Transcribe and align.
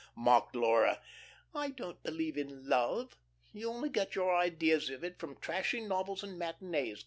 mocked 0.17 0.55
Laura. 0.55 0.99
"I 1.53 1.69
don't 1.69 2.01
believe 2.01 2.35
in 2.35 2.67
love. 2.67 3.19
You 3.53 3.69
only 3.69 3.89
get 3.89 4.15
your 4.15 4.35
ideas 4.35 4.89
of 4.89 5.03
it 5.03 5.19
from 5.19 5.35
trashy 5.35 5.79
novels 5.79 6.23
and 6.23 6.39
matinees. 6.39 6.99